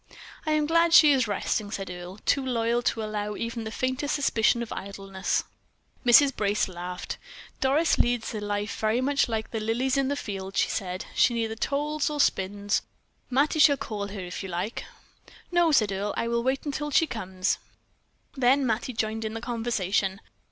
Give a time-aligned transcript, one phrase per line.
[0.47, 4.15] "I am glad she is resting," said Earle, too loyal to allow even the faintest
[4.15, 5.43] suspicion of idleness.
[6.03, 6.35] Mrs.
[6.35, 7.19] Brace laughed.
[7.59, 11.05] "Doris leads a life very much like the lilies in the field," she said.
[11.13, 12.81] "She neither toils nor spins.
[13.29, 14.85] Mattie shall call her if you like."
[15.51, 16.15] "No," said Earle.
[16.17, 17.59] "I will wait until she comes."
[18.35, 20.19] Then Mattie joined in the conversation.